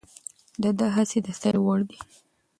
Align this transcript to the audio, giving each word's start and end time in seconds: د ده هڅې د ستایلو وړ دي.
د 0.61 0.63
ده 0.77 0.87
هڅې 0.95 1.19
د 1.23 1.27
ستایلو 1.37 1.61
وړ 1.67 1.79
دي. 1.89 1.97